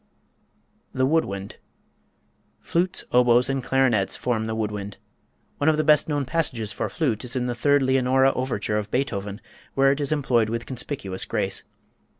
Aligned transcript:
The 0.95 1.05
Woodwind. 1.05 1.57
Flutes, 2.59 3.03
oboes 3.11 3.51
and 3.51 3.63
clarinets 3.63 4.15
form 4.15 4.47
the 4.47 4.55
woodwind. 4.55 4.97
One 5.59 5.69
of 5.69 5.77
the 5.77 5.83
best 5.83 6.09
known 6.09 6.25
passages 6.25 6.71
for 6.71 6.89
flute 6.89 7.23
is 7.23 7.35
in 7.35 7.45
the 7.45 7.53
third 7.53 7.83
"Leonora 7.83 8.31
Overture" 8.33 8.77
of 8.79 8.89
Beethoven, 8.89 9.39
where 9.75 9.91
it 9.91 10.01
is 10.01 10.11
employed 10.11 10.49
with 10.49 10.65
conspicuous 10.65 11.23
grace. 11.23 11.61